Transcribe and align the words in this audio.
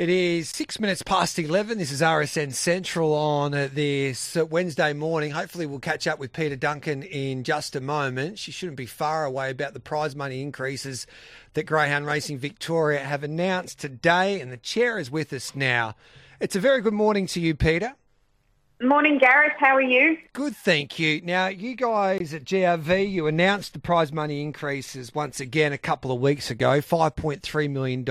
It 0.00 0.08
is 0.08 0.48
six 0.48 0.80
minutes 0.80 1.02
past 1.02 1.38
11. 1.38 1.76
This 1.76 1.92
is 1.92 2.00
RSN 2.00 2.54
Central 2.54 3.12
on 3.12 3.52
uh, 3.52 3.68
this 3.70 4.34
uh, 4.34 4.46
Wednesday 4.46 4.94
morning. 4.94 5.30
Hopefully, 5.30 5.66
we'll 5.66 5.78
catch 5.78 6.06
up 6.06 6.18
with 6.18 6.32
Peter 6.32 6.56
Duncan 6.56 7.02
in 7.02 7.44
just 7.44 7.76
a 7.76 7.82
moment. 7.82 8.38
She 8.38 8.50
shouldn't 8.50 8.78
be 8.78 8.86
far 8.86 9.26
away 9.26 9.50
about 9.50 9.74
the 9.74 9.78
prize 9.78 10.16
money 10.16 10.40
increases 10.40 11.06
that 11.52 11.64
Greyhound 11.64 12.06
Racing 12.06 12.38
Victoria 12.38 13.00
have 13.00 13.22
announced 13.22 13.78
today, 13.78 14.40
and 14.40 14.50
the 14.50 14.56
chair 14.56 14.98
is 14.98 15.10
with 15.10 15.34
us 15.34 15.54
now. 15.54 15.96
It's 16.40 16.56
a 16.56 16.60
very 16.60 16.80
good 16.80 16.94
morning 16.94 17.26
to 17.26 17.38
you, 17.38 17.54
Peter. 17.54 17.92
Morning, 18.80 19.18
Gareth. 19.18 19.52
How 19.58 19.76
are 19.76 19.82
you? 19.82 20.16
Good, 20.32 20.56
thank 20.56 20.98
you. 20.98 21.20
Now, 21.20 21.48
you 21.48 21.76
guys 21.76 22.32
at 22.32 22.44
GRV, 22.44 23.10
you 23.10 23.26
announced 23.26 23.74
the 23.74 23.78
prize 23.78 24.12
money 24.12 24.40
increases 24.40 25.14
once 25.14 25.40
again 25.40 25.74
a 25.74 25.78
couple 25.78 26.10
of 26.10 26.22
weeks 26.22 26.50
ago, 26.50 26.78
$5.3 26.78 27.70
million 27.70 28.02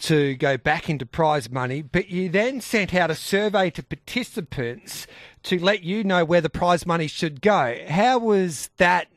to 0.00 0.34
go 0.34 0.56
back 0.56 0.88
into 0.88 1.06
prize 1.06 1.50
money, 1.50 1.82
but 1.82 2.08
you 2.08 2.28
then 2.28 2.60
sent 2.60 2.94
out 2.94 3.10
a 3.10 3.14
survey 3.14 3.70
to 3.70 3.82
participants 3.82 5.06
to 5.44 5.62
let 5.62 5.82
you 5.82 6.04
know 6.04 6.24
where 6.24 6.40
the 6.40 6.50
prize 6.50 6.86
money 6.86 7.06
should 7.06 7.40
go. 7.40 7.78
How 7.88 8.18
was 8.18 8.70
that? 8.78 9.08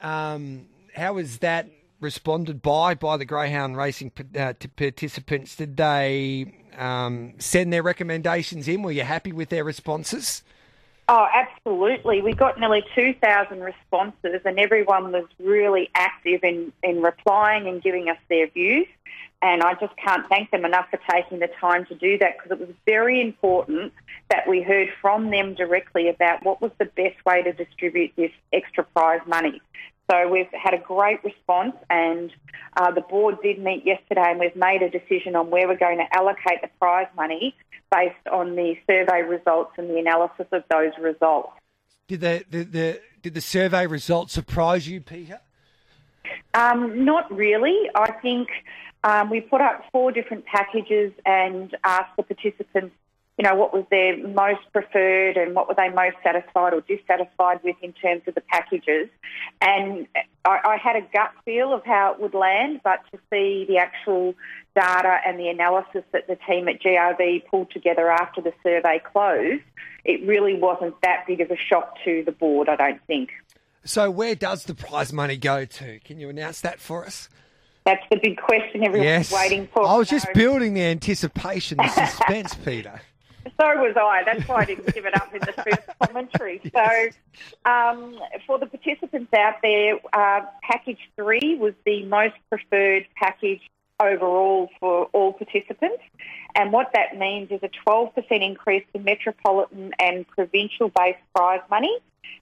Um, 0.00 0.66
how 0.94 1.14
was 1.14 1.38
that 1.38 1.68
responded 2.00 2.62
by 2.62 2.94
by 2.94 3.16
the 3.16 3.24
greyhound 3.24 3.76
racing 3.76 4.12
uh, 4.38 4.54
participants? 4.76 5.56
Did 5.56 5.76
they 5.76 6.52
um, 6.76 7.34
send 7.38 7.72
their 7.72 7.82
recommendations 7.82 8.68
in? 8.68 8.82
Were 8.82 8.92
you 8.92 9.02
happy 9.02 9.32
with 9.32 9.48
their 9.48 9.64
responses? 9.64 10.42
Oh, 11.10 11.26
absolutely. 11.32 12.20
We 12.20 12.34
got 12.34 12.60
nearly 12.60 12.84
2,000 12.94 13.60
responses, 13.60 14.42
and 14.44 14.58
everyone 14.58 15.10
was 15.10 15.24
really 15.38 15.88
active 15.94 16.44
in, 16.44 16.70
in 16.82 17.00
replying 17.00 17.66
and 17.66 17.82
giving 17.82 18.10
us 18.10 18.18
their 18.28 18.46
views. 18.48 18.86
And 19.40 19.62
I 19.62 19.74
just 19.74 19.96
can't 19.96 20.28
thank 20.28 20.50
them 20.50 20.64
enough 20.64 20.86
for 20.90 20.98
taking 21.08 21.38
the 21.38 21.48
time 21.60 21.86
to 21.86 21.94
do 21.94 22.18
that 22.18 22.36
because 22.36 22.50
it 22.50 22.66
was 22.66 22.74
very 22.86 23.20
important 23.20 23.92
that 24.30 24.48
we 24.48 24.62
heard 24.62 24.88
from 25.00 25.30
them 25.30 25.54
directly 25.54 26.08
about 26.08 26.44
what 26.44 26.60
was 26.60 26.72
the 26.78 26.86
best 26.86 27.24
way 27.24 27.42
to 27.42 27.52
distribute 27.52 28.12
this 28.16 28.32
extra 28.52 28.82
prize 28.82 29.20
money. 29.26 29.62
So 30.10 30.26
we've 30.26 30.50
had 30.52 30.74
a 30.74 30.78
great 30.78 31.22
response, 31.22 31.76
and 31.90 32.32
uh, 32.76 32.90
the 32.90 33.02
board 33.02 33.36
did 33.42 33.58
meet 33.62 33.84
yesterday, 33.84 34.24
and 34.26 34.40
we've 34.40 34.56
made 34.56 34.82
a 34.82 34.88
decision 34.88 35.36
on 35.36 35.50
where 35.50 35.68
we're 35.68 35.76
going 35.76 35.98
to 35.98 36.16
allocate 36.16 36.62
the 36.62 36.70
prize 36.80 37.08
money 37.14 37.54
based 37.92 38.26
on 38.32 38.56
the 38.56 38.74
survey 38.86 39.22
results 39.22 39.72
and 39.76 39.88
the 39.88 39.98
analysis 39.98 40.46
of 40.50 40.64
those 40.70 40.92
results. 40.98 41.50
Did 42.08 42.22
the, 42.22 42.44
the, 42.50 42.64
the 42.64 43.00
did 43.20 43.34
the 43.34 43.40
survey 43.40 43.86
results 43.86 44.32
surprise 44.32 44.88
you, 44.88 45.02
Peter? 45.02 45.40
Um, 46.54 47.04
not 47.04 47.30
really. 47.30 47.90
I 47.94 48.12
think 48.12 48.48
um, 49.04 49.30
we 49.30 49.40
put 49.40 49.60
up 49.60 49.84
four 49.92 50.12
different 50.12 50.44
packages 50.46 51.12
and 51.24 51.76
asked 51.84 52.16
the 52.16 52.22
participants, 52.22 52.94
you 53.38 53.44
know, 53.44 53.54
what 53.54 53.72
was 53.72 53.84
their 53.90 54.16
most 54.26 54.60
preferred 54.72 55.36
and 55.36 55.54
what 55.54 55.68
were 55.68 55.74
they 55.74 55.88
most 55.90 56.16
satisfied 56.24 56.74
or 56.74 56.80
dissatisfied 56.80 57.60
with 57.62 57.76
in 57.80 57.92
terms 57.92 58.22
of 58.26 58.34
the 58.34 58.40
packages. 58.40 59.08
And 59.60 60.08
I, 60.44 60.58
I 60.64 60.76
had 60.76 60.96
a 60.96 61.02
gut 61.12 61.30
feel 61.44 61.72
of 61.72 61.84
how 61.84 62.14
it 62.14 62.20
would 62.20 62.34
land, 62.34 62.80
but 62.82 63.00
to 63.12 63.18
see 63.30 63.64
the 63.68 63.78
actual 63.78 64.34
data 64.74 65.18
and 65.24 65.38
the 65.38 65.48
analysis 65.48 66.02
that 66.12 66.26
the 66.26 66.36
team 66.48 66.66
at 66.68 66.82
GRV 66.82 67.46
pulled 67.46 67.70
together 67.70 68.10
after 68.10 68.40
the 68.40 68.52
survey 68.64 69.00
closed, 69.12 69.62
it 70.04 70.26
really 70.26 70.54
wasn't 70.54 71.00
that 71.02 71.24
big 71.28 71.40
of 71.40 71.52
a 71.52 71.56
shock 71.56 71.94
to 72.04 72.24
the 72.24 72.32
board, 72.32 72.68
I 72.68 72.74
don't 72.74 73.00
think. 73.06 73.30
So, 73.84 74.10
where 74.10 74.34
does 74.34 74.64
the 74.64 74.74
prize 74.74 75.12
money 75.12 75.36
go 75.36 75.64
to? 75.64 76.00
Can 76.00 76.18
you 76.18 76.28
announce 76.28 76.60
that 76.62 76.80
for 76.80 77.06
us? 77.06 77.28
That's 77.88 78.04
the 78.10 78.18
big 78.18 78.36
question 78.36 78.84
everyone's 78.84 79.30
yes. 79.30 79.32
waiting 79.32 79.66
for. 79.72 79.82
I 79.82 79.96
was 79.96 80.10
just 80.10 80.30
building 80.34 80.74
the 80.74 80.82
anticipation, 80.82 81.78
the 81.78 81.88
suspense, 81.88 82.54
Peter. 82.54 83.00
So 83.58 83.64
was 83.80 83.96
I. 83.96 84.24
That's 84.24 84.46
why 84.46 84.56
I 84.56 84.64
didn't 84.66 84.94
give 84.94 85.06
it 85.06 85.16
up 85.16 85.34
in 85.34 85.40
the 85.40 85.54
first 85.54 85.80
commentary. 86.04 86.60
So, 86.70 87.08
um, 87.64 88.20
for 88.46 88.58
the 88.58 88.66
participants 88.66 89.32
out 89.32 89.54
there, 89.62 89.98
uh, 90.12 90.42
package 90.62 90.98
three 91.16 91.56
was 91.58 91.72
the 91.86 92.04
most 92.04 92.34
preferred 92.50 93.06
package 93.16 93.62
overall 94.00 94.68
for 94.78 95.06
all 95.14 95.32
participants. 95.32 96.02
And 96.54 96.72
what 96.72 96.92
that 96.92 97.18
means 97.18 97.50
is 97.50 97.60
a 97.62 97.70
12% 97.88 98.12
increase 98.30 98.84
in 98.92 99.04
metropolitan 99.04 99.92
and 99.98 100.28
provincial 100.28 100.90
based 100.90 101.18
prize 101.34 101.62
money. 101.70 101.96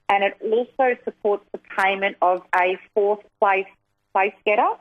And 0.09 0.25
it 0.25 0.37
also 0.43 0.97
supports 1.05 1.45
the 1.53 1.59
payment 1.77 2.17
of 2.21 2.41
a 2.53 2.77
fourth 2.93 3.21
place 3.39 3.65
place 4.13 4.33
getter 4.45 4.73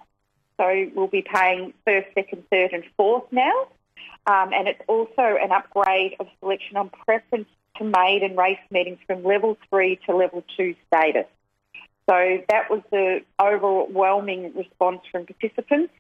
so 0.59 0.91
we'll 0.95 1.07
be 1.07 1.23
paying 1.23 1.75
first, 1.85 2.09
second, 2.15 2.45
third, 2.51 2.73
and 2.73 2.85
fourth 2.97 3.25
now. 3.31 3.69
Um, 4.27 4.53
and 4.53 4.67
it's 4.67 4.83
also 4.89 5.37
an 5.41 5.53
upgrade 5.53 6.17
of 6.19 6.27
selection 6.41 6.77
on 6.77 6.91
preference 6.91 7.49
to 7.79 7.85
maiden 7.85 8.37
race 8.37 8.59
meetings 8.71 8.99
from 9.07 9.23
level 9.23 9.57
three 9.71 10.01
to 10.07 10.17
level 10.17 10.43
two 10.57 10.75
status. 10.87 11.27
So 12.09 12.39
that 12.49 12.71
was 12.71 12.83
the 12.93 13.23
overwhelming 13.41 14.53
response 14.55 15.01
from 15.11 15.27
participants. 15.27 15.93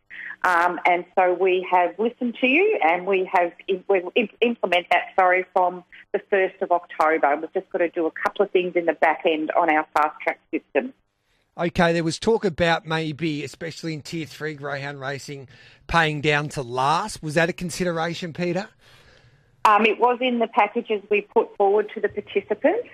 Um, 0.44 0.78
and 0.86 1.04
so 1.16 1.34
we 1.34 1.66
have 1.70 1.98
listened 1.98 2.36
to 2.40 2.46
you 2.46 2.78
and 2.80 3.06
we 3.06 3.28
have 3.32 3.52
we'll 3.88 4.12
implement 4.40 4.86
that, 4.90 5.06
sorry, 5.18 5.46
from 5.52 5.82
the 6.12 6.20
1st 6.30 6.62
of 6.62 6.70
October. 6.70 7.36
We've 7.36 7.52
just 7.52 7.68
got 7.70 7.78
to 7.78 7.88
do 7.88 8.06
a 8.06 8.12
couple 8.12 8.44
of 8.44 8.52
things 8.52 8.76
in 8.76 8.86
the 8.86 8.92
back 8.92 9.22
end 9.26 9.50
on 9.50 9.68
our 9.68 9.84
fast 9.94 10.20
track 10.20 10.38
system. 10.52 10.92
Okay, 11.58 11.94
there 11.94 12.04
was 12.04 12.18
talk 12.18 12.44
about 12.44 12.84
maybe, 12.84 13.42
especially 13.42 13.94
in 13.94 14.02
Tier 14.02 14.26
3 14.26 14.56
Greyhound 14.56 15.00
racing, 15.00 15.48
paying 15.86 16.20
down 16.20 16.50
to 16.50 16.60
last. 16.60 17.22
Was 17.22 17.32
that 17.32 17.48
a 17.48 17.54
consideration, 17.54 18.34
Peter? 18.34 18.68
Um, 19.64 19.86
it 19.86 19.98
was 19.98 20.18
in 20.20 20.38
the 20.38 20.48
packages 20.48 21.02
we 21.10 21.22
put 21.22 21.56
forward 21.56 21.90
to 21.94 22.00
the 22.02 22.10
participants, 22.10 22.88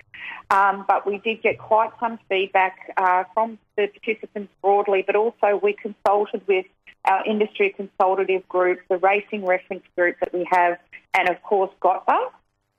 um, 0.49 0.85
but 0.87 1.05
we 1.05 1.17
did 1.17 1.43
get 1.43 1.59
quite 1.59 1.91
some 1.99 2.17
feedback 2.29 2.93
uh, 2.95 3.25
from 3.33 3.59
the 3.75 3.87
participants 3.87 4.51
broadly, 4.61 5.03
but 5.05 5.17
also 5.17 5.59
we 5.61 5.73
consulted 5.73 6.41
with 6.47 6.65
our 7.03 7.21
industry 7.25 7.75
consultative 7.75 8.47
group, 8.47 8.79
the 8.87 8.97
racing 8.97 9.45
reference 9.45 9.83
group 9.97 10.15
that 10.21 10.33
we 10.33 10.47
have, 10.49 10.77
and 11.13 11.27
of 11.27 11.43
course 11.43 11.69
GOTBA. 11.81 12.29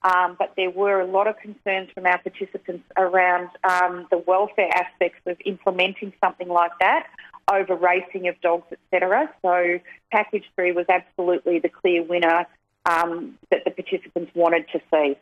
Um, 0.04 0.36
but 0.38 0.52
there 0.56 0.70
were 0.70 1.00
a 1.00 1.06
lot 1.06 1.26
of 1.26 1.38
concerns 1.38 1.90
from 1.94 2.04
our 2.04 2.18
participants 2.18 2.84
around 2.96 3.48
um, 3.64 4.06
the 4.10 4.18
welfare 4.18 4.68
aspects 4.74 5.20
of 5.26 5.38
implementing 5.46 6.12
something 6.22 6.48
like 6.48 6.72
that 6.80 7.06
over 7.50 7.74
racing 7.74 8.28
of 8.28 8.38
dogs, 8.42 8.66
etc. 8.70 9.32
So 9.42 9.80
package 10.12 10.44
three 10.54 10.72
was 10.72 10.86
absolutely 10.88 11.58
the 11.58 11.70
clear 11.70 12.02
winner 12.02 12.46
um, 12.84 13.38
that 13.50 13.64
the 13.64 13.70
participants 13.70 14.30
wanted 14.34 14.66
to 14.72 14.80
see. 14.92 15.16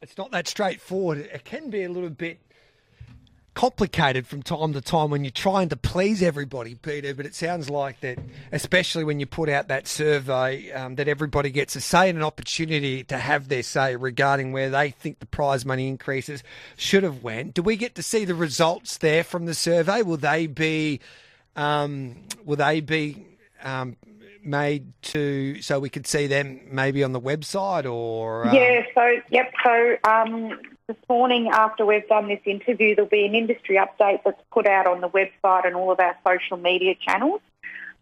It's 0.00 0.16
not 0.16 0.30
that 0.30 0.46
straightforward. 0.46 1.18
It 1.18 1.44
can 1.44 1.70
be 1.70 1.82
a 1.82 1.88
little 1.88 2.10
bit 2.10 2.38
complicated 3.58 4.24
from 4.24 4.40
time 4.40 4.72
to 4.72 4.80
time 4.80 5.10
when 5.10 5.24
you're 5.24 5.32
trying 5.32 5.68
to 5.68 5.74
please 5.74 6.22
everybody, 6.22 6.76
Peter. 6.76 7.12
But 7.12 7.26
it 7.26 7.34
sounds 7.34 7.68
like 7.68 7.98
that, 8.02 8.16
especially 8.52 9.02
when 9.02 9.18
you 9.18 9.26
put 9.26 9.48
out 9.48 9.66
that 9.66 9.88
survey, 9.88 10.70
um, 10.70 10.94
that 10.94 11.08
everybody 11.08 11.50
gets 11.50 11.74
a 11.74 11.80
say 11.80 12.08
and 12.08 12.18
an 12.18 12.22
opportunity 12.22 13.02
to 13.02 13.18
have 13.18 13.48
their 13.48 13.64
say 13.64 13.96
regarding 13.96 14.52
where 14.52 14.70
they 14.70 14.90
think 14.90 15.18
the 15.18 15.26
prize 15.26 15.66
money 15.66 15.88
increases 15.88 16.44
should 16.76 17.02
have 17.02 17.24
went. 17.24 17.54
Do 17.54 17.62
we 17.62 17.74
get 17.74 17.96
to 17.96 18.02
see 18.02 18.24
the 18.24 18.36
results 18.36 18.98
there 18.98 19.24
from 19.24 19.46
the 19.46 19.54
survey? 19.54 20.02
Will 20.02 20.18
they 20.18 20.46
be, 20.46 21.00
um, 21.56 22.14
will 22.44 22.58
they 22.58 22.80
be 22.80 23.26
um, 23.64 23.96
made 24.44 24.92
to 25.02 25.60
so 25.62 25.80
we 25.80 25.90
could 25.90 26.06
see 26.06 26.28
them 26.28 26.60
maybe 26.70 27.02
on 27.02 27.10
the 27.10 27.20
website 27.20 27.92
or? 27.92 28.46
Um... 28.46 28.54
Yeah. 28.54 28.82
So 28.94 29.16
yep. 29.30 29.52
So 29.64 29.96
um, 30.04 30.60
this 30.88 30.96
morning, 31.06 31.50
after 31.52 31.84
we've 31.84 32.08
done 32.08 32.28
this 32.28 32.40
interview, 32.46 32.94
there'll 32.94 33.10
be 33.10 33.26
an 33.26 33.34
industry 33.34 33.76
update 33.76 34.20
that's 34.24 34.40
put 34.50 34.66
out 34.66 34.86
on 34.86 35.02
the 35.02 35.08
website 35.10 35.66
and 35.66 35.76
all 35.76 35.92
of 35.92 36.00
our 36.00 36.16
social 36.26 36.56
media 36.56 36.94
channels. 36.94 37.42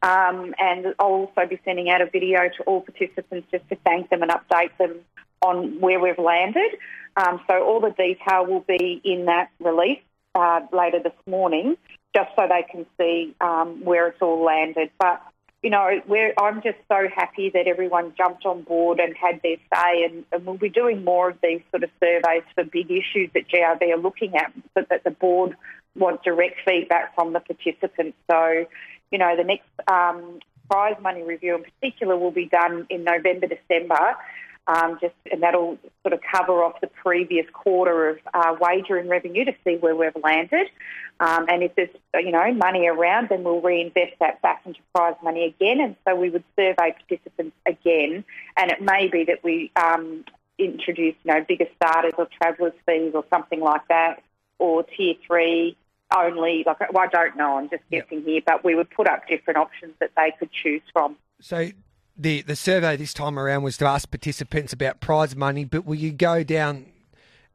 Um, 0.02 0.54
and 0.58 0.94
I'll 1.00 1.28
also 1.34 1.46
be 1.50 1.58
sending 1.64 1.90
out 1.90 2.00
a 2.00 2.06
video 2.06 2.48
to 2.48 2.62
all 2.62 2.82
participants 2.82 3.48
just 3.50 3.68
to 3.70 3.76
thank 3.84 4.08
them 4.08 4.22
and 4.22 4.30
update 4.30 4.70
them 4.78 5.00
on 5.42 5.80
where 5.80 5.98
we've 5.98 6.18
landed. 6.18 6.76
Um, 7.16 7.40
so 7.48 7.64
all 7.64 7.80
the 7.80 7.90
detail 7.90 8.46
will 8.46 8.64
be 8.68 9.00
in 9.04 9.24
that 9.24 9.50
release 9.58 10.02
uh, 10.36 10.60
later 10.72 11.00
this 11.02 11.12
morning, 11.26 11.76
just 12.14 12.30
so 12.36 12.46
they 12.48 12.64
can 12.70 12.86
see 13.00 13.34
um, 13.40 13.84
where 13.84 14.06
it's 14.06 14.22
all 14.22 14.44
landed. 14.44 14.90
But 15.00 15.22
you 15.66 15.70
know, 15.70 16.00
I'm 16.38 16.62
just 16.62 16.78
so 16.86 17.08
happy 17.12 17.50
that 17.50 17.66
everyone 17.66 18.12
jumped 18.16 18.46
on 18.46 18.62
board 18.62 19.00
and 19.00 19.16
had 19.16 19.40
their 19.42 19.56
say, 19.74 20.04
and, 20.04 20.24
and, 20.30 20.46
we'll 20.46 20.56
be 20.56 20.68
doing 20.68 21.02
more 21.02 21.30
of 21.30 21.38
these 21.42 21.60
sort 21.72 21.82
of 21.82 21.90
surveys 21.98 22.44
for 22.54 22.62
big 22.62 22.88
issues 22.88 23.30
that 23.34 23.48
GRV 23.48 23.82
are 23.82 23.98
looking 23.98 24.36
at, 24.36 24.52
but 24.76 24.88
that 24.90 25.02
the 25.02 25.10
board 25.10 25.56
want 25.96 26.22
direct 26.22 26.60
feedback 26.64 27.16
from 27.16 27.32
the 27.32 27.40
participants. 27.40 28.16
So, 28.30 28.64
you 29.10 29.18
know, 29.18 29.36
the 29.36 29.42
next 29.42 29.66
um, 29.90 30.38
prize 30.70 30.94
money 31.02 31.24
review 31.24 31.56
in 31.56 31.64
particular 31.64 32.16
will 32.16 32.30
be 32.30 32.46
done 32.46 32.86
in 32.88 33.02
November, 33.02 33.48
December. 33.48 34.14
Um, 34.68 34.98
just 35.00 35.14
and 35.30 35.42
that'll 35.42 35.78
sort 36.02 36.12
of 36.12 36.20
cover 36.32 36.64
off 36.64 36.80
the 36.80 36.88
previous 36.88 37.46
quarter 37.52 38.08
of 38.10 38.18
uh, 38.34 38.56
wagering 38.60 39.08
revenue 39.08 39.44
to 39.44 39.54
see 39.64 39.76
where 39.76 39.94
we've 39.94 40.10
landed. 40.22 40.66
Um, 41.20 41.46
and 41.48 41.62
if 41.62 41.74
there's 41.76 41.90
you 42.14 42.32
know 42.32 42.52
money 42.52 42.88
around, 42.88 43.28
then 43.28 43.44
we'll 43.44 43.60
reinvest 43.60 44.14
that 44.20 44.42
back 44.42 44.62
into 44.66 44.80
prize 44.94 45.14
money 45.22 45.44
again. 45.44 45.80
And 45.80 45.96
so 46.04 46.14
we 46.16 46.30
would 46.30 46.44
survey 46.56 46.94
participants 46.98 47.56
again, 47.64 48.24
and 48.56 48.70
it 48.70 48.82
may 48.82 49.08
be 49.08 49.24
that 49.24 49.44
we 49.44 49.70
um, 49.76 50.24
introduce 50.58 51.14
you 51.24 51.32
know 51.32 51.44
bigger 51.46 51.66
starters 51.76 52.14
or 52.18 52.28
travellers 52.42 52.74
fees 52.86 53.12
or 53.14 53.24
something 53.30 53.60
like 53.60 53.86
that, 53.88 54.22
or 54.58 54.82
tier 54.82 55.14
three 55.26 55.76
only. 56.14 56.64
Like 56.66 56.92
well, 56.92 57.04
I 57.04 57.06
don't 57.06 57.36
know, 57.36 57.56
I'm 57.56 57.70
just 57.70 57.84
guessing 57.90 58.18
yep. 58.18 58.26
here, 58.26 58.42
but 58.44 58.64
we 58.64 58.74
would 58.74 58.90
put 58.90 59.08
up 59.08 59.28
different 59.28 59.58
options 59.58 59.94
that 60.00 60.10
they 60.16 60.32
could 60.38 60.50
choose 60.52 60.82
from. 60.92 61.16
So 61.40 61.70
the 62.16 62.42
the 62.42 62.56
survey 62.56 62.96
this 62.96 63.12
time 63.12 63.38
around 63.38 63.62
was 63.62 63.76
to 63.78 63.86
ask 63.86 64.10
participants 64.10 64.72
about 64.72 65.00
prize 65.00 65.36
money, 65.36 65.64
but 65.64 65.84
will 65.84 65.96
you 65.96 66.12
go 66.12 66.42
down 66.42 66.86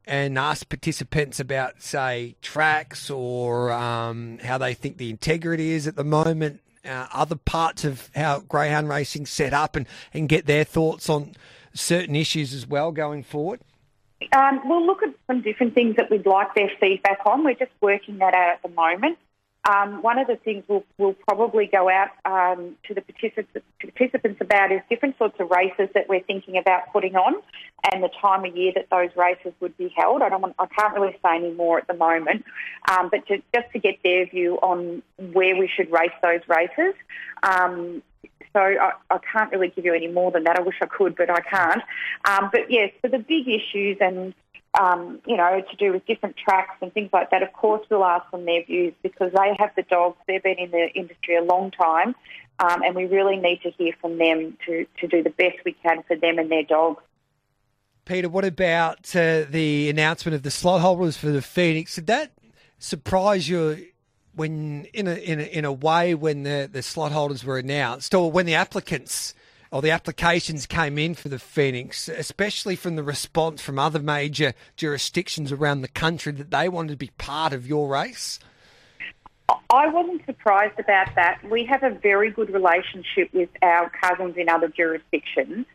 and 0.04 0.38
ask 0.38 0.68
participants 0.68 1.38
about, 1.38 1.80
say, 1.80 2.34
tracks 2.42 3.08
or 3.08 3.70
um, 3.70 4.38
how 4.42 4.58
they 4.58 4.74
think 4.74 4.96
the 4.96 5.10
integrity 5.10 5.70
is 5.70 5.86
at 5.86 5.94
the 5.94 6.04
moment, 6.04 6.60
uh, 6.84 7.06
other 7.12 7.36
parts 7.36 7.84
of 7.84 8.10
how 8.14 8.40
greyhound 8.40 8.88
racing 8.88 9.26
set 9.26 9.52
up, 9.52 9.76
and, 9.76 9.86
and 10.12 10.28
get 10.28 10.46
their 10.46 10.64
thoughts 10.64 11.08
on 11.08 11.34
certain 11.72 12.16
issues 12.16 12.52
as 12.52 12.66
well 12.66 12.90
going 12.90 13.22
forward? 13.22 13.60
Um, 14.36 14.60
we'll 14.64 14.84
look 14.84 15.02
at 15.02 15.14
some 15.26 15.40
different 15.42 15.74
things 15.74 15.96
that 15.96 16.10
we'd 16.10 16.26
like 16.26 16.54
their 16.54 16.70
feedback 16.80 17.20
on. 17.26 17.44
We're 17.44 17.54
just 17.54 17.72
working 17.80 18.18
that 18.18 18.34
out 18.34 18.54
at 18.54 18.62
the 18.62 18.68
moment. 18.68 19.18
Um, 19.68 20.02
one 20.02 20.18
of 20.18 20.26
the 20.26 20.36
things 20.36 20.64
we'll, 20.66 20.84
we'll 20.98 21.14
probably 21.28 21.66
go 21.66 21.88
out 21.88 22.08
um, 22.24 22.76
to 22.88 22.94
the 22.94 23.00
participants, 23.00 23.64
participants 23.80 24.40
about 24.40 24.72
is 24.72 24.80
different 24.90 25.16
sorts 25.18 25.36
of 25.38 25.50
races 25.50 25.88
that 25.94 26.08
we're 26.08 26.22
thinking 26.22 26.56
about 26.56 26.92
putting 26.92 27.14
on 27.14 27.34
and 27.92 28.02
the 28.02 28.10
time 28.20 28.44
of 28.44 28.56
year 28.56 28.72
that 28.74 28.88
those 28.90 29.10
races 29.16 29.52
would 29.60 29.76
be 29.76 29.92
held. 29.96 30.22
I, 30.22 30.30
don't 30.30 30.42
want, 30.42 30.56
I 30.58 30.66
can't 30.66 30.94
really 30.94 31.16
say 31.24 31.36
any 31.36 31.52
more 31.52 31.78
at 31.78 31.86
the 31.86 31.94
moment, 31.94 32.44
um, 32.90 33.08
but 33.08 33.24
to, 33.28 33.40
just 33.54 33.72
to 33.72 33.78
get 33.78 33.98
their 34.02 34.26
view 34.26 34.56
on 34.62 35.02
where 35.32 35.56
we 35.56 35.70
should 35.72 35.92
race 35.92 36.10
those 36.22 36.40
races. 36.48 36.94
Um, 37.44 38.02
so 38.52 38.60
I, 38.60 38.92
I, 39.10 39.18
can't 39.32 39.50
really 39.50 39.68
give 39.68 39.84
you 39.84 39.94
any 39.94 40.08
more 40.08 40.30
than 40.30 40.44
that. 40.44 40.58
I 40.58 40.62
wish 40.62 40.76
I 40.82 40.86
could, 40.86 41.16
but 41.16 41.30
I 41.30 41.40
can't. 41.40 41.82
Um, 42.28 42.50
but 42.52 42.70
yes, 42.70 42.90
so 43.00 43.08
the 43.08 43.18
big 43.18 43.48
issues 43.48 43.96
and 44.00 44.34
um, 44.78 45.20
you 45.26 45.36
know, 45.36 45.62
to 45.70 45.76
do 45.76 45.92
with 45.92 46.06
different 46.06 46.36
tracks 46.36 46.76
and 46.80 46.92
things 46.92 47.10
like 47.12 47.30
that, 47.30 47.42
of 47.42 47.52
course 47.52 47.86
we'll 47.90 48.04
ask 48.04 48.30
them 48.30 48.44
their 48.46 48.64
views 48.64 48.94
because 49.02 49.32
they 49.32 49.54
have 49.58 49.70
the 49.76 49.82
dogs. 49.82 50.16
They've 50.26 50.42
been 50.42 50.58
in 50.58 50.70
the 50.70 50.88
industry 50.94 51.36
a 51.36 51.42
long 51.42 51.70
time, 51.70 52.14
um, 52.58 52.82
and 52.82 52.94
we 52.94 53.04
really 53.06 53.36
need 53.36 53.60
to 53.62 53.70
hear 53.70 53.92
from 54.00 54.18
them 54.18 54.56
to, 54.66 54.86
to 55.00 55.08
do 55.08 55.22
the 55.22 55.30
best 55.30 55.56
we 55.64 55.72
can 55.72 56.02
for 56.04 56.16
them 56.16 56.38
and 56.38 56.50
their 56.50 56.62
dogs. 56.62 57.02
Peter, 58.04 58.28
what 58.28 58.44
about 58.44 59.14
uh, 59.14 59.44
the 59.48 59.88
announcement 59.88 60.34
of 60.34 60.42
the 60.42 60.50
slot 60.50 60.80
holders 60.80 61.16
for 61.16 61.28
the 61.28 61.42
Phoenix? 61.42 61.94
Did 61.94 62.08
that 62.08 62.32
surprise 62.78 63.48
you 63.48 63.86
when, 64.34 64.86
in 64.92 65.06
a, 65.06 65.14
in 65.14 65.38
a, 65.38 65.42
in 65.44 65.64
a 65.64 65.72
way, 65.72 66.14
when 66.14 66.42
the, 66.42 66.68
the 66.70 66.82
slot 66.82 67.12
holders 67.12 67.44
were 67.44 67.58
announced, 67.58 68.14
or 68.14 68.32
when 68.32 68.46
the 68.46 68.54
applicants 68.54 69.34
or 69.72 69.80
the 69.80 69.90
applications 69.90 70.66
came 70.66 70.98
in 70.98 71.14
for 71.14 71.30
the 71.30 71.38
Phoenix, 71.38 72.06
especially 72.06 72.76
from 72.76 72.94
the 72.94 73.02
response 73.02 73.62
from 73.62 73.78
other 73.78 73.98
major 73.98 74.52
jurisdictions 74.76 75.50
around 75.50 75.80
the 75.80 75.88
country 75.88 76.30
that 76.32 76.50
they 76.50 76.68
wanted 76.68 76.90
to 76.90 76.96
be 76.96 77.10
part 77.16 77.54
of 77.54 77.66
your 77.66 77.88
race? 77.88 78.38
I 79.70 79.88
wasn't 79.88 80.24
surprised 80.26 80.78
about 80.78 81.14
that. 81.14 81.40
We 81.50 81.64
have 81.64 81.82
a 81.82 81.90
very 81.90 82.30
good 82.30 82.50
relationship 82.50 83.32
with 83.32 83.48
our 83.62 83.90
cousins 83.90 84.36
in 84.36 84.50
other 84.50 84.68
jurisdictions. 84.68 85.66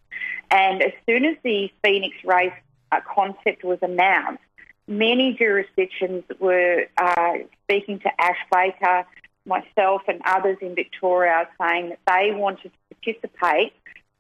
And 0.52 0.84
as 0.84 0.94
soon 1.08 1.26
as 1.26 1.36
the 1.44 1.72
Phoenix 1.84 2.16
race 2.24 2.54
uh, 2.92 3.02
concept 3.02 3.64
was 3.64 3.80
announced, 3.82 4.44
many 4.88 5.34
jurisdictions 5.34 6.24
were 6.40 6.86
uh, 6.98 7.34
speaking 7.64 8.00
to 8.00 8.22
Ash 8.22 8.38
Baker, 8.52 9.06
myself, 9.46 10.04
and 10.08 10.22
others 10.24 10.58
in 10.62 10.76
Victoria 10.76 11.50
saying 11.60 11.90
that 11.90 12.00
they 12.08 12.32
wanted 12.32 12.72
to 12.72 12.96
participate 12.96 13.74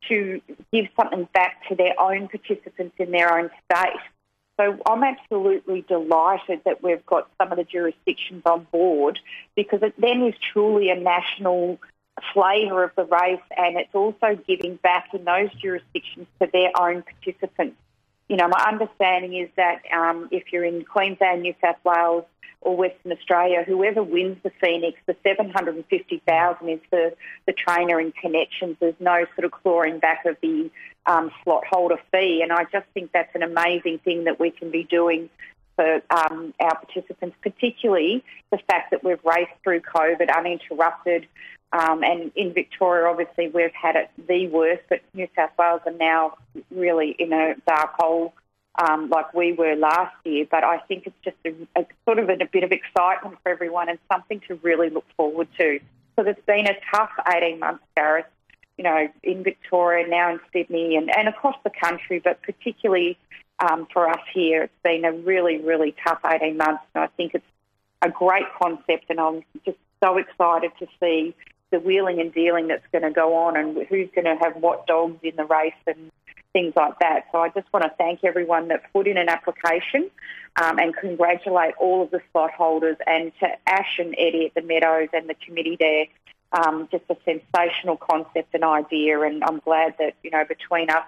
to 0.09 0.41
give 0.71 0.87
something 0.99 1.27
back 1.33 1.67
to 1.69 1.75
their 1.75 1.99
own 1.99 2.27
participants 2.27 2.95
in 2.99 3.11
their 3.11 3.37
own 3.37 3.49
state. 3.65 3.99
So 4.59 4.77
I'm 4.87 5.03
absolutely 5.03 5.81
delighted 5.81 6.61
that 6.65 6.81
we've 6.81 7.05
got 7.05 7.29
some 7.37 7.51
of 7.51 7.57
the 7.57 7.63
jurisdictions 7.63 8.41
on 8.45 8.65
board 8.71 9.19
because 9.55 9.83
it 9.83 9.93
then 9.99 10.23
is 10.23 10.33
truly 10.51 10.89
a 10.89 10.95
national 10.95 11.79
flavour 12.33 12.83
of 12.83 12.91
the 12.95 13.05
race 13.05 13.41
and 13.55 13.77
it's 13.77 13.93
also 13.93 14.35
giving 14.47 14.75
back 14.77 15.09
in 15.13 15.23
those 15.25 15.51
jurisdictions 15.61 16.25
to 16.41 16.49
their 16.51 16.71
own 16.79 17.03
participants. 17.03 17.77
You 18.27 18.35
know, 18.35 18.47
my 18.47 18.65
understanding 18.67 19.35
is 19.35 19.49
that 19.55 19.83
um, 19.95 20.27
if 20.31 20.51
you're 20.51 20.65
in 20.65 20.83
Queensland, 20.83 21.43
New 21.43 21.53
South 21.61 21.77
Wales, 21.83 22.25
or 22.61 22.75
Western 22.75 23.11
Australia, 23.11 23.63
whoever 23.65 24.03
wins 24.03 24.37
the 24.43 24.51
Phoenix, 24.61 24.97
the 25.05 25.15
750,000 25.23 26.69
is 26.69 26.79
the, 26.91 27.13
the 27.45 27.53
trainer 27.53 27.99
and 27.99 28.13
connections. 28.15 28.77
There's 28.79 28.99
no 28.99 29.25
sort 29.35 29.45
of 29.45 29.51
clawing 29.51 29.99
back 29.99 30.25
of 30.25 30.37
the 30.41 30.71
um, 31.05 31.31
slot 31.43 31.63
holder 31.69 31.97
fee. 32.11 32.41
And 32.41 32.51
I 32.51 32.63
just 32.63 32.87
think 32.93 33.11
that's 33.13 33.33
an 33.35 33.43
amazing 33.43 33.99
thing 33.99 34.23
that 34.23 34.39
we 34.39 34.51
can 34.51 34.71
be 34.71 34.83
doing 34.83 35.29
for 35.75 36.01
um, 36.09 36.53
our 36.59 36.75
participants, 36.75 37.37
particularly 37.41 38.23
the 38.51 38.57
fact 38.67 38.91
that 38.91 39.03
we've 39.03 39.23
raced 39.23 39.51
through 39.63 39.81
COVID 39.81 40.35
uninterrupted. 40.35 41.27
Um, 41.73 42.03
and 42.03 42.31
in 42.35 42.53
Victoria, 42.53 43.07
obviously, 43.07 43.49
we've 43.49 43.73
had 43.73 43.95
it 43.95 44.09
the 44.27 44.47
worst, 44.47 44.83
but 44.89 45.01
New 45.13 45.27
South 45.35 45.51
Wales 45.59 45.81
are 45.85 45.91
now 45.91 46.37
really 46.71 47.11
in 47.19 47.33
a 47.33 47.55
dark 47.67 47.93
hole 47.99 48.33
um, 48.79 49.09
like 49.09 49.33
we 49.33 49.53
were 49.53 49.75
last 49.75 50.15
year. 50.23 50.45
But 50.49 50.63
I 50.63 50.77
think 50.79 51.07
it's 51.07 51.15
just 51.23 51.37
a, 51.45 51.79
a 51.79 51.85
sort 52.05 52.19
of 52.19 52.29
a, 52.29 52.33
a, 52.33 52.45
bit 52.45 52.63
of 52.63 52.71
excitement 52.71 53.37
for 53.43 53.51
everyone 53.51 53.89
and 53.89 53.99
something 54.11 54.41
to 54.47 54.55
really 54.55 54.89
look 54.89 55.05
forward 55.15 55.47
to. 55.57 55.79
So 56.15 56.25
it's 56.25 56.45
been 56.45 56.67
a 56.67 56.75
tough 56.93 57.11
18 57.27 57.59
months, 57.59 57.83
Gareth, 57.95 58.25
you 58.77 58.83
know, 58.83 59.07
in 59.23 59.43
Victoria, 59.43 60.07
now 60.07 60.31
in 60.31 60.39
Sydney 60.53 60.95
and, 60.95 61.15
and 61.15 61.27
across 61.27 61.55
the 61.63 61.69
country, 61.69 62.19
but 62.19 62.41
particularly 62.41 63.17
um, 63.59 63.87
for 63.91 64.09
us 64.09 64.21
here, 64.33 64.63
it's 64.63 64.73
been 64.83 65.05
a 65.05 65.11
really, 65.11 65.57
really 65.57 65.95
tough 66.03 66.19
18 66.25 66.57
months. 66.57 66.83
And 66.95 67.03
I 67.03 67.07
think 67.17 67.33
it's 67.33 67.45
a 68.01 68.09
great 68.09 68.45
concept 68.61 69.05
and 69.09 69.19
I'm 69.19 69.43
just 69.65 69.77
so 70.01 70.17
excited 70.17 70.71
to 70.79 70.87
see 70.99 71.35
the 71.71 71.79
wheeling 71.79 72.19
and 72.19 72.33
dealing 72.33 72.67
that's 72.67 72.85
going 72.91 73.03
to 73.03 73.11
go 73.11 73.35
on 73.35 73.57
and 73.57 73.77
who's 73.87 74.09
going 74.15 74.25
to 74.25 74.35
have 74.35 74.55
what 74.55 74.87
dogs 74.87 75.19
in 75.23 75.35
the 75.35 75.45
race 75.45 75.73
and 75.85 76.11
things 76.53 76.73
like 76.75 76.99
that. 76.99 77.25
So 77.31 77.39
I 77.39 77.49
just 77.49 77.71
want 77.73 77.83
to 77.83 77.91
thank 77.97 78.23
everyone 78.23 78.69
that 78.69 78.91
put 78.93 79.07
in 79.07 79.17
an 79.17 79.29
application 79.29 80.09
um, 80.61 80.79
and 80.79 80.95
congratulate 80.95 81.75
all 81.79 82.03
of 82.03 82.11
the 82.11 82.21
slot 82.31 82.51
holders 82.51 82.97
and 83.05 83.31
to 83.39 83.47
Ash 83.67 83.99
and 83.99 84.15
Eddie 84.17 84.47
at 84.47 84.55
the 84.55 84.67
Meadows 84.67 85.09
and 85.13 85.29
the 85.29 85.35
committee 85.35 85.77
there. 85.79 86.05
Um, 86.53 86.87
just 86.89 87.03
a 87.09 87.17
sensational 87.25 87.97
concept 87.97 88.53
and 88.53 88.63
idea, 88.63 89.19
and 89.19 89.43
I'm 89.43 89.59
glad 89.59 89.95
that 89.99 90.15
you 90.23 90.31
know 90.31 90.45
between 90.45 90.89
us, 90.89 91.03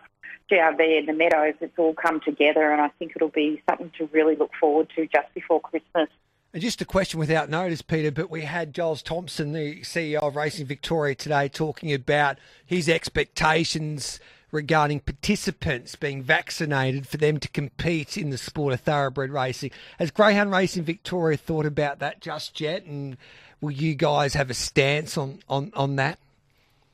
GRV 0.52 1.00
and 1.00 1.08
the 1.08 1.14
Meadows, 1.14 1.54
it's 1.62 1.80
all 1.80 1.94
come 1.94 2.20
together, 2.20 2.74
and 2.74 2.82
I 2.82 2.90
think 3.00 3.14
it'll 3.16 3.30
be 3.30 3.64
something 3.70 3.90
to 4.00 4.10
really 4.12 4.36
look 4.36 4.52
forward 4.60 4.90
to 4.98 5.08
just 5.08 5.34
before 5.34 5.62
Christmas. 5.62 6.10
And 6.52 6.64
just 6.64 6.82
a 6.82 6.86
question 6.86 7.20
without 7.20 7.48
notice, 7.48 7.84
Peter, 7.84 8.12
but 8.12 8.32
we 8.32 8.42
had 8.42 8.74
Giles 8.74 9.04
Thompson, 9.04 9.52
the 9.52 9.82
CEO 9.82 10.16
of 10.16 10.36
Racing 10.36 10.66
Victoria, 10.66 11.14
today 11.14 11.48
talking 11.48 11.94
about 11.94 12.40
his 12.66 12.90
expectations 12.90 14.20
regarding 14.52 15.00
participants 15.00 15.96
being 15.96 16.24
vaccinated 16.24 17.08
for 17.08 17.18
them 17.18 17.40
to 17.40 17.48
compete 17.50 18.18
in 18.18 18.32
the 18.32 18.38
sport 18.38 18.74
of 18.74 18.80
thoroughbred 18.82 19.30
racing. 19.30 19.70
Has 20.00 20.10
Greyhound 20.10 20.52
Racing 20.52 20.86
Victoria 20.86 21.38
thought 21.38 21.68
about 21.68 22.00
that 22.00 22.20
just 22.20 22.60
yet? 22.60 22.84
And 22.84 23.18
will 23.62 23.70
you 23.70 23.94
guys 23.94 24.34
have 24.34 24.50
a 24.50 24.56
stance 24.56 25.20
on, 25.20 25.44
on, 25.48 25.72
on 25.76 25.98
that? 25.98 26.18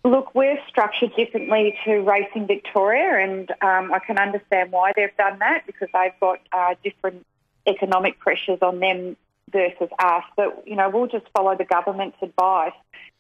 Look, 0.04 0.36
we're 0.36 0.60
structured 0.68 1.16
differently 1.16 1.78
to 1.86 2.02
Racing 2.02 2.48
Victoria, 2.48 3.24
and 3.24 3.50
um, 3.62 3.94
I 3.94 4.00
can 4.06 4.18
understand 4.20 4.74
why 4.74 4.92
they've 4.98 5.16
done 5.16 5.40
that 5.40 5.64
because 5.66 5.88
they've 5.94 6.20
got 6.20 6.42
uh, 6.52 6.76
different 6.84 7.26
economic 7.66 8.20
pressures 8.20 8.60
on 8.62 8.80
them 8.80 9.16
versus 9.52 9.90
us. 10.00 10.24
But, 10.36 10.64
you 10.66 10.76
know, 10.76 10.90
we'll 10.90 11.08
just 11.08 11.26
follow 11.36 11.56
the 11.56 11.66
government's 11.66 12.18
advice. 12.22 12.74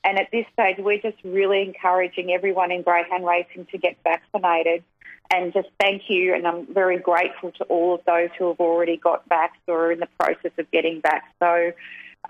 And 0.03 0.20
at 0.20 0.27
this 0.32 0.46
stage, 0.53 0.77
we're 0.79 1.01
just 1.01 1.17
really 1.24 1.62
encouraging 1.62 2.32
everyone 2.32 2.72
in 2.72 2.84
greyhound 2.84 3.25
racing 3.25 3.67
to 3.72 3.77
get 3.77 3.98
vaccinated. 4.03 4.84
And 5.32 5.51
just 5.53 5.70
thank 5.79 6.03
you, 6.08 6.36
and 6.36 6.46
I'm 6.48 6.72
very 6.72 7.00
grateful 7.00 7.51
to 7.53 7.63
all 7.63 7.96
of 7.96 8.01
those 8.05 8.29
who 8.38 8.48
have 8.50 8.60
already 8.60 8.98
got 8.98 9.27
vaxxed 9.27 9.67
or 9.67 9.88
are 9.88 9.91
in 9.91 10.00
the 10.00 10.08
process 10.20 10.51
of 10.60 10.70
getting 10.70 11.01
vaxxed. 11.01 11.22
So 11.39 11.72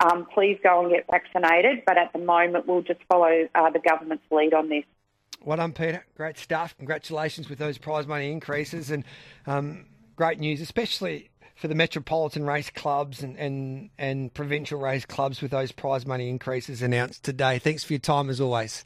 um, 0.00 0.26
please 0.32 0.58
go 0.62 0.80
and 0.80 0.90
get 0.90 1.04
vaccinated. 1.10 1.82
But 1.86 1.98
at 1.98 2.14
the 2.14 2.18
moment, 2.18 2.66
we'll 2.66 2.80
just 2.80 3.00
follow 3.06 3.48
uh, 3.54 3.70
the 3.70 3.80
government's 3.80 4.24
lead 4.30 4.54
on 4.54 4.70
this. 4.70 4.84
Well 5.44 5.58
done, 5.58 5.72
Peter. 5.72 6.06
Great 6.16 6.38
stuff. 6.38 6.74
Congratulations 6.78 7.50
with 7.50 7.58
those 7.58 7.76
prize 7.76 8.06
money 8.06 8.32
increases 8.32 8.90
and 8.90 9.04
um, 9.46 9.84
great 10.16 10.40
news, 10.40 10.62
especially 10.62 11.28
for 11.56 11.68
the 11.68 11.74
metropolitan 11.74 12.46
race 12.46 12.70
clubs 12.70 13.22
and, 13.22 13.36
and, 13.38 13.90
and 13.98 14.32
provincial 14.34 14.78
race 14.78 15.06
clubs 15.06 15.40
with 15.40 15.50
those 15.50 15.72
prize 15.72 16.06
money 16.06 16.28
increases 16.28 16.82
announced 16.82 17.24
today. 17.24 17.58
Thanks 17.58 17.82
for 17.82 17.94
your 17.94 18.00
time 18.00 18.28
as 18.30 18.40
always. 18.40 18.84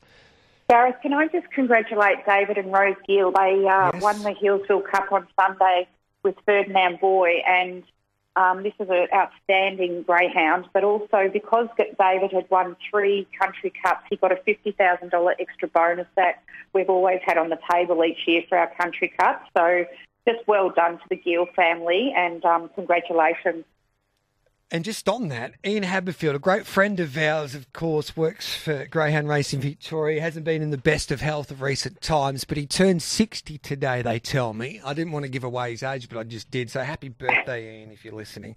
Gareth, 0.68 0.94
can 1.02 1.12
I 1.12 1.26
just 1.26 1.50
congratulate 1.50 2.24
David 2.24 2.56
and 2.56 2.72
Rose 2.72 2.94
Gill? 3.06 3.32
They 3.32 3.66
uh, 3.66 3.90
Yes. 3.92 4.02
won 4.02 4.22
the 4.22 4.30
Healesville 4.30 4.88
Cup 4.88 5.10
on 5.10 5.26
Sunday 5.38 5.88
with 6.22 6.36
Ferdinand 6.46 7.00
Boy, 7.00 7.42
and 7.44 7.82
um, 8.36 8.62
this 8.62 8.74
is 8.78 8.88
an 8.88 9.08
outstanding 9.12 10.02
greyhound. 10.02 10.66
But 10.72 10.84
also 10.84 11.28
because 11.32 11.66
David 11.76 12.30
had 12.30 12.48
won 12.50 12.76
three 12.88 13.26
country 13.40 13.72
cups, 13.82 14.04
he 14.08 14.16
got 14.16 14.30
a 14.30 14.36
fifty 14.36 14.70
thousand 14.70 15.10
dollar 15.10 15.34
extra 15.40 15.66
bonus 15.66 16.06
that 16.14 16.44
we've 16.72 16.88
always 16.88 17.18
had 17.24 17.36
on 17.36 17.48
the 17.48 17.58
table 17.72 18.04
each 18.04 18.20
year 18.28 18.42
for 18.48 18.56
our 18.56 18.72
country 18.80 19.12
cup. 19.18 19.42
So 19.56 19.86
just 20.26 20.46
well 20.46 20.70
done 20.70 20.98
to 20.98 21.04
the 21.08 21.16
Gill 21.16 21.46
family, 21.56 22.12
and 22.16 22.44
um, 22.44 22.70
congratulations. 22.74 23.64
And 24.72 24.84
just 24.84 25.08
on 25.08 25.28
that, 25.28 25.54
Ian 25.66 25.82
Haberfield, 25.82 26.36
a 26.36 26.38
great 26.38 26.64
friend 26.64 27.00
of 27.00 27.16
ours, 27.18 27.56
of 27.56 27.72
course, 27.72 28.16
works 28.16 28.54
for 28.54 28.86
Greyhound 28.86 29.28
Racing 29.28 29.60
Victoria. 29.60 30.14
He 30.14 30.20
hasn't 30.20 30.44
been 30.44 30.62
in 30.62 30.70
the 30.70 30.78
best 30.78 31.10
of 31.10 31.20
health 31.20 31.50
of 31.50 31.60
recent 31.60 32.00
times, 32.00 32.44
but 32.44 32.56
he 32.56 32.66
turned 32.66 33.02
60 33.02 33.58
today, 33.58 34.00
they 34.02 34.20
tell 34.20 34.52
me. 34.52 34.80
I 34.84 34.94
didn't 34.94 35.12
want 35.12 35.24
to 35.24 35.28
give 35.28 35.42
away 35.42 35.72
his 35.72 35.82
age, 35.82 36.08
but 36.08 36.18
I 36.18 36.22
just 36.22 36.52
did. 36.52 36.70
So 36.70 36.82
happy 36.82 37.08
birthday, 37.08 37.80
Ian, 37.80 37.90
if 37.90 38.04
you're 38.04 38.14
listening. 38.14 38.54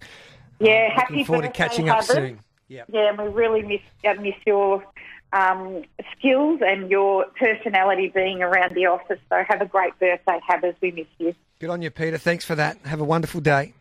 Yeah, 0.60 0.86
Um, 0.92 0.92
happy 0.94 1.12
Looking 1.14 1.24
forward 1.24 1.42
to 1.46 1.50
catching 1.50 1.88
up 1.88 2.04
Hubbard. 2.04 2.14
soon. 2.16 2.40
Yeah. 2.68 2.84
Yeah, 2.92 3.08
and 3.08 3.18
we 3.18 3.26
really 3.26 3.62
miss 3.62 3.80
uh, 4.08 4.14
miss 4.22 4.36
your 4.46 4.84
um, 5.32 5.82
skills 6.16 6.60
and 6.64 6.88
your 6.88 7.26
personality 7.36 8.12
being 8.14 8.40
around 8.40 8.76
the 8.76 8.86
office. 8.86 9.18
So 9.28 9.42
have 9.48 9.60
a 9.60 9.66
great 9.66 9.98
birthday, 9.98 10.38
Habbers. 10.46 10.76
We 10.80 10.92
miss 10.92 11.06
you. 11.18 11.34
Good 11.64 11.70
on 11.70 11.80
you, 11.80 11.90
Peter. 11.90 12.18
Thanks 12.18 12.44
for 12.44 12.54
that. 12.56 12.76
Have 12.84 13.00
a 13.00 13.04
wonderful 13.04 13.40
day. 13.40 13.72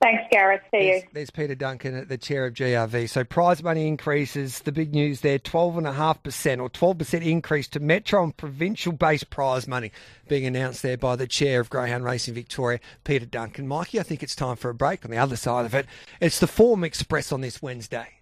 Thanks, 0.00 0.22
Gareth. 0.30 0.60
See 0.70 0.86
you. 0.86 0.92
There's, 0.92 1.02
there's 1.12 1.30
Peter 1.30 1.56
Duncan, 1.56 2.06
the 2.06 2.16
chair 2.16 2.46
of 2.46 2.54
GRV. 2.54 3.10
So 3.10 3.24
prize 3.24 3.60
money 3.60 3.88
increases. 3.88 4.60
The 4.60 4.70
big 4.70 4.94
news 4.94 5.22
there: 5.22 5.40
twelve 5.40 5.76
and 5.76 5.84
a 5.84 5.92
half 5.92 6.22
percent 6.22 6.60
or 6.60 6.68
twelve 6.68 6.98
percent 6.98 7.24
increase 7.24 7.66
to 7.70 7.80
metro 7.80 8.22
and 8.22 8.36
provincial-based 8.36 9.30
prize 9.30 9.66
money 9.66 9.90
being 10.28 10.46
announced 10.46 10.82
there 10.82 10.96
by 10.96 11.16
the 11.16 11.26
chair 11.26 11.58
of 11.58 11.70
Greyhound 11.70 12.04
Racing 12.04 12.34
Victoria, 12.34 12.78
Peter 13.02 13.26
Duncan. 13.26 13.66
Mikey, 13.66 13.98
I 13.98 14.04
think 14.04 14.22
it's 14.22 14.36
time 14.36 14.54
for 14.54 14.70
a 14.70 14.74
break. 14.74 15.04
On 15.04 15.10
the 15.10 15.18
other 15.18 15.34
side 15.34 15.66
of 15.66 15.74
it, 15.74 15.86
it's 16.20 16.38
the 16.38 16.46
Form 16.46 16.84
Express 16.84 17.32
on 17.32 17.40
this 17.40 17.60
Wednesday. 17.60 18.14